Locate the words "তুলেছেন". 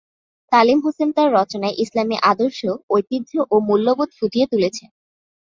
4.47-4.89